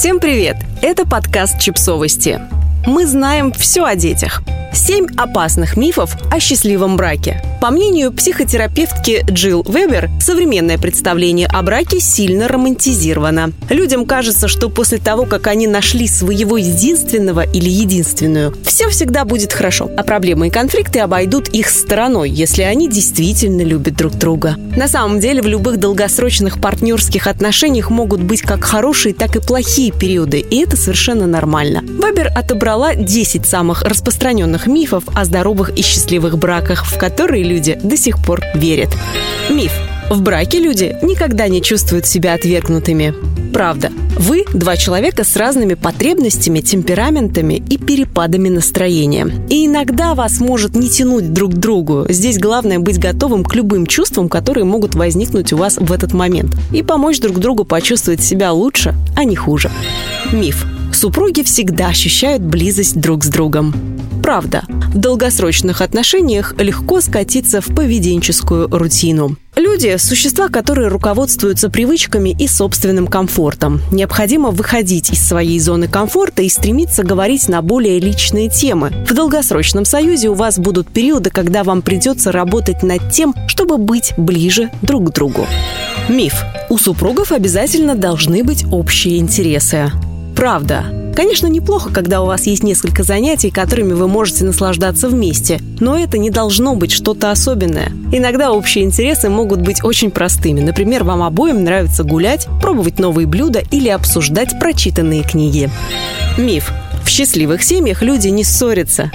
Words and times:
Всем 0.00 0.18
привет! 0.18 0.56
Это 0.80 1.06
подкаст 1.06 1.60
«Чипсовости». 1.60 2.40
Мы 2.86 3.06
знаем 3.06 3.52
все 3.52 3.84
о 3.84 3.94
детях. 3.96 4.40
Семь 4.72 5.06
опасных 5.18 5.76
мифов 5.76 6.16
о 6.32 6.40
счастливом 6.40 6.96
браке. 6.96 7.42
По 7.60 7.70
мнению 7.70 8.10
психотерапевтки 8.10 9.22
Джилл 9.30 9.62
Вебер, 9.68 10.08
современное 10.18 10.78
представление 10.78 11.46
о 11.46 11.60
браке 11.60 12.00
сильно 12.00 12.48
романтизировано. 12.48 13.52
Людям 13.68 14.06
кажется, 14.06 14.48
что 14.48 14.70
после 14.70 14.96
того, 14.96 15.26
как 15.26 15.46
они 15.46 15.66
нашли 15.66 16.08
своего 16.08 16.56
единственного 16.56 17.42
или 17.42 17.68
единственную, 17.68 18.56
все 18.64 18.88
всегда 18.88 19.26
будет 19.26 19.52
хорошо, 19.52 19.90
а 19.94 20.02
проблемы 20.02 20.46
и 20.46 20.50
конфликты 20.50 21.00
обойдут 21.00 21.48
их 21.48 21.68
стороной, 21.68 22.30
если 22.30 22.62
они 22.62 22.88
действительно 22.88 23.60
любят 23.60 23.94
друг 23.94 24.14
друга. 24.14 24.56
На 24.74 24.88
самом 24.88 25.20
деле 25.20 25.42
в 25.42 25.46
любых 25.46 25.76
долгосрочных 25.76 26.62
партнерских 26.62 27.26
отношениях 27.26 27.90
могут 27.90 28.22
быть 28.22 28.40
как 28.40 28.64
хорошие, 28.64 29.14
так 29.14 29.36
и 29.36 29.40
плохие 29.40 29.92
периоды, 29.92 30.38
и 30.38 30.62
это 30.62 30.78
совершенно 30.78 31.26
нормально. 31.26 31.82
Вебер 31.82 32.32
отобрала 32.34 32.94
10 32.94 33.44
самых 33.44 33.82
распространенных 33.82 34.66
мифов 34.66 35.04
о 35.14 35.26
здоровых 35.26 35.76
и 35.76 35.82
счастливых 35.82 36.38
браках, 36.38 36.86
в 36.86 36.96
которые 36.96 37.49
люди 37.50 37.78
до 37.82 37.96
сих 37.96 38.22
пор 38.24 38.42
верят. 38.54 38.90
Миф. 39.50 39.72
В 40.08 40.22
браке 40.22 40.58
люди 40.58 40.96
никогда 41.02 41.46
не 41.48 41.62
чувствуют 41.62 42.06
себя 42.06 42.34
отвергнутыми. 42.34 43.14
Правда. 43.52 43.90
Вы– 44.18 44.44
два 44.54 44.76
человека 44.76 45.24
с 45.24 45.36
разными 45.36 45.74
потребностями, 45.74 46.60
темпераментами 46.60 47.54
и 47.54 47.78
перепадами 47.78 48.48
настроения. 48.48 49.28
И 49.48 49.66
иногда 49.66 50.14
вас 50.14 50.40
может 50.40 50.74
не 50.74 50.88
тянуть 50.88 51.32
друг 51.32 51.54
к 51.54 51.58
другу. 51.58 52.06
Здесь 52.08 52.38
главное 52.38 52.78
быть 52.78 52.98
готовым 52.98 53.44
к 53.44 53.54
любым 53.54 53.86
чувствам, 53.86 54.28
которые 54.28 54.64
могут 54.64 54.94
возникнуть 54.94 55.52
у 55.52 55.56
вас 55.56 55.78
в 55.78 55.92
этот 55.92 56.12
момент. 56.12 56.56
И 56.72 56.82
помочь 56.82 57.20
друг 57.20 57.38
другу 57.38 57.64
почувствовать 57.64 58.22
себя 58.22 58.52
лучше, 58.52 58.94
а 59.16 59.24
не 59.24 59.36
хуже. 59.36 59.70
Миф. 60.32 60.66
Супруги 60.92 61.42
всегда 61.42 61.88
ощущают 61.88 62.42
близость 62.42 63.00
друг 63.00 63.24
с 63.24 63.28
другом. 63.28 63.99
Правда, 64.22 64.64
в 64.68 64.98
долгосрочных 64.98 65.80
отношениях 65.80 66.54
легко 66.58 67.00
скатиться 67.00 67.60
в 67.60 67.66
поведенческую 67.74 68.68
рутину. 68.68 69.36
Люди– 69.56 69.96
существа, 69.98 70.48
которые 70.48 70.88
руководствуются 70.88 71.68
привычками 71.68 72.30
и 72.30 72.46
собственным 72.46 73.06
комфортом. 73.06 73.80
Необходимо 73.90 74.50
выходить 74.50 75.10
из 75.10 75.26
своей 75.26 75.58
зоны 75.58 75.88
комфорта 75.88 76.42
и 76.42 76.48
стремиться 76.48 77.02
говорить 77.02 77.48
на 77.48 77.60
более 77.60 77.98
личные 77.98 78.48
темы. 78.48 78.92
В 79.08 79.14
долгосрочном 79.14 79.84
союзе 79.84 80.28
у 80.28 80.34
вас 80.34 80.58
будут 80.58 80.88
периоды, 80.88 81.30
когда 81.30 81.64
вам 81.64 81.82
придется 81.82 82.32
работать 82.32 82.82
над 82.82 83.10
тем, 83.10 83.34
чтобы 83.48 83.76
быть 83.76 84.12
ближе 84.16 84.70
друг 84.82 85.10
к 85.10 85.14
другу. 85.14 85.46
Миф. 86.08 86.42
У 86.68 86.78
супругов 86.78 87.32
обязательно 87.32 87.94
должны 87.96 88.44
быть 88.44 88.64
общие 88.70 89.18
интересы. 89.18 89.90
Правда. 90.36 90.99
Конечно, 91.20 91.48
неплохо, 91.48 91.90
когда 91.90 92.22
у 92.22 92.26
вас 92.26 92.46
есть 92.46 92.62
несколько 92.62 93.02
занятий, 93.02 93.50
которыми 93.50 93.92
вы 93.92 94.08
можете 94.08 94.42
наслаждаться 94.42 95.06
вместе, 95.06 95.60
но 95.78 95.98
это 95.98 96.16
не 96.16 96.30
должно 96.30 96.74
быть 96.74 96.92
что-то 96.92 97.30
особенное. 97.30 97.92
Иногда 98.10 98.52
общие 98.52 98.84
интересы 98.84 99.28
могут 99.28 99.60
быть 99.60 99.84
очень 99.84 100.10
простыми. 100.10 100.60
Например, 100.60 101.04
вам 101.04 101.22
обоим 101.22 101.62
нравится 101.62 102.04
гулять, 102.04 102.48
пробовать 102.62 102.98
новые 102.98 103.26
блюда 103.26 103.62
или 103.70 103.90
обсуждать 103.90 104.58
прочитанные 104.58 105.22
книги. 105.22 105.68
Миф. 106.38 106.72
В 107.04 107.10
счастливых 107.10 107.62
семьях 107.64 108.00
люди 108.00 108.28
не 108.28 108.42
ссорятся. 108.42 109.12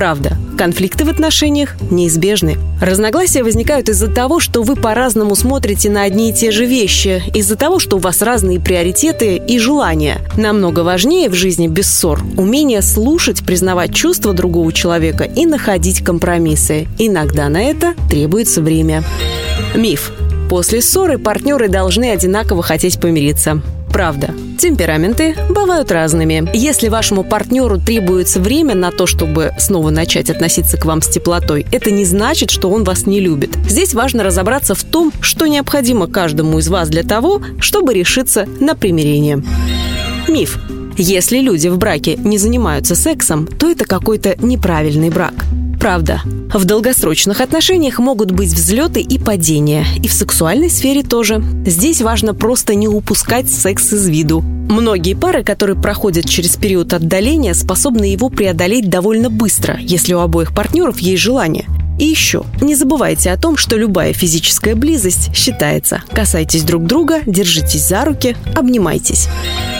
Правда, 0.00 0.38
конфликты 0.56 1.04
в 1.04 1.10
отношениях 1.10 1.76
неизбежны. 1.90 2.56
Разногласия 2.80 3.42
возникают 3.42 3.90
из-за 3.90 4.08
того, 4.08 4.40
что 4.40 4.62
вы 4.62 4.74
по-разному 4.74 5.34
смотрите 5.34 5.90
на 5.90 6.04
одни 6.04 6.30
и 6.30 6.32
те 6.32 6.52
же 6.52 6.64
вещи, 6.64 7.22
из-за 7.34 7.54
того, 7.54 7.78
что 7.78 7.96
у 7.96 7.98
вас 7.98 8.22
разные 8.22 8.60
приоритеты 8.60 9.36
и 9.36 9.58
желания. 9.58 10.22
Намного 10.38 10.80
важнее 10.80 11.28
в 11.28 11.34
жизни 11.34 11.68
без 11.68 11.86
ссор 11.92 12.22
умение 12.38 12.80
слушать, 12.80 13.44
признавать 13.44 13.94
чувства 13.94 14.32
другого 14.32 14.72
человека 14.72 15.24
и 15.24 15.44
находить 15.44 16.02
компромиссы. 16.02 16.88
Иногда 16.98 17.50
на 17.50 17.62
это 17.62 17.92
требуется 18.08 18.62
время. 18.62 19.04
Миф. 19.74 20.12
После 20.48 20.80
ссоры 20.80 21.18
партнеры 21.18 21.68
должны 21.68 22.10
одинаково 22.10 22.62
хотеть 22.62 22.98
помириться. 22.98 23.60
Правда. 23.92 24.34
Темпераменты 24.58 25.34
бывают 25.48 25.90
разными. 25.90 26.48
Если 26.54 26.88
вашему 26.88 27.24
партнеру 27.24 27.78
требуется 27.78 28.40
время 28.40 28.74
на 28.74 28.90
то, 28.90 29.06
чтобы 29.06 29.52
снова 29.58 29.90
начать 29.90 30.30
относиться 30.30 30.76
к 30.76 30.84
вам 30.84 31.02
с 31.02 31.08
теплотой, 31.08 31.66
это 31.72 31.90
не 31.90 32.04
значит, 32.04 32.50
что 32.50 32.70
он 32.70 32.84
вас 32.84 33.06
не 33.06 33.20
любит. 33.20 33.56
Здесь 33.66 33.94
важно 33.94 34.22
разобраться 34.22 34.74
в 34.74 34.84
том, 34.84 35.12
что 35.20 35.46
необходимо 35.46 36.06
каждому 36.06 36.58
из 36.58 36.68
вас 36.68 36.88
для 36.88 37.02
того, 37.02 37.42
чтобы 37.60 37.94
решиться 37.94 38.46
на 38.60 38.74
примирение. 38.74 39.42
Миф. 40.28 40.58
Если 40.96 41.38
люди 41.38 41.68
в 41.68 41.78
браке 41.78 42.16
не 42.16 42.36
занимаются 42.36 42.94
сексом, 42.94 43.46
то 43.46 43.70
это 43.70 43.86
какой-то 43.86 44.36
неправильный 44.38 45.08
брак. 45.08 45.34
Правда. 45.80 46.20
В 46.52 46.66
долгосрочных 46.66 47.40
отношениях 47.40 47.98
могут 47.98 48.32
быть 48.32 48.52
взлеты 48.52 49.00
и 49.00 49.18
падения. 49.18 49.86
И 50.02 50.08
в 50.08 50.12
сексуальной 50.12 50.68
сфере 50.68 51.02
тоже. 51.02 51.42
Здесь 51.64 52.02
важно 52.02 52.34
просто 52.34 52.74
не 52.74 52.86
упускать 52.86 53.50
секс 53.50 53.90
из 53.94 54.06
виду. 54.06 54.40
Многие 54.40 55.14
пары, 55.14 55.42
которые 55.42 55.80
проходят 55.80 56.28
через 56.28 56.56
период 56.56 56.92
отдаления, 56.92 57.54
способны 57.54 58.04
его 58.04 58.28
преодолеть 58.28 58.90
довольно 58.90 59.30
быстро, 59.30 59.78
если 59.80 60.12
у 60.12 60.18
обоих 60.18 60.54
партнеров 60.54 60.98
есть 60.98 61.22
желание. 61.22 61.64
И 61.98 62.04
еще, 62.04 62.44
не 62.60 62.74
забывайте 62.74 63.30
о 63.30 63.38
том, 63.38 63.56
что 63.56 63.76
любая 63.76 64.12
физическая 64.12 64.74
близость 64.74 65.34
считается. 65.34 66.02
Касайтесь 66.12 66.62
друг 66.62 66.84
друга, 66.84 67.20
держитесь 67.24 67.88
за 67.88 68.04
руки, 68.04 68.36
обнимайтесь. 68.54 69.28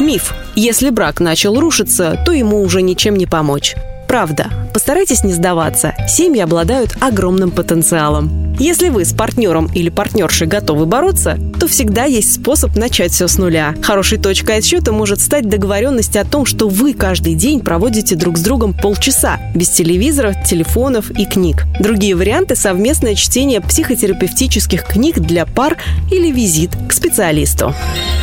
Миф. 0.00 0.34
Если 0.54 0.88
брак 0.88 1.20
начал 1.20 1.60
рушиться, 1.60 2.18
то 2.24 2.32
ему 2.32 2.62
уже 2.62 2.80
ничем 2.80 3.16
не 3.16 3.26
помочь. 3.26 3.74
Правда. 4.12 4.50
Постарайтесь 4.74 5.24
не 5.24 5.32
сдаваться. 5.32 5.94
Семьи 6.06 6.42
обладают 6.42 6.94
огромным 7.00 7.50
потенциалом. 7.50 8.54
Если 8.58 8.90
вы 8.90 9.06
с 9.06 9.14
партнером 9.14 9.70
или 9.72 9.88
партнершей 9.88 10.46
готовы 10.46 10.84
бороться, 10.84 11.38
то 11.58 11.66
всегда 11.66 12.04
есть 12.04 12.34
способ 12.34 12.76
начать 12.76 13.12
все 13.12 13.26
с 13.26 13.38
нуля. 13.38 13.74
Хорошей 13.80 14.18
точкой 14.18 14.58
отсчета 14.58 14.92
может 14.92 15.18
стать 15.22 15.48
договоренность 15.48 16.18
о 16.18 16.26
том, 16.26 16.44
что 16.44 16.68
вы 16.68 16.92
каждый 16.92 17.32
день 17.32 17.60
проводите 17.60 18.14
друг 18.14 18.36
с 18.36 18.42
другом 18.42 18.74
полчаса, 18.74 19.40
без 19.54 19.70
телевизора, 19.70 20.34
телефонов 20.44 21.10
и 21.10 21.24
книг. 21.24 21.64
Другие 21.80 22.14
варианты– 22.14 22.54
совместное 22.56 23.14
чтение 23.14 23.62
психотерапевтических 23.62 24.84
книг 24.84 25.20
для 25.20 25.46
пар 25.46 25.78
или 26.10 26.30
визит 26.30 26.72
к 26.86 26.92
специалисту. 26.92 27.74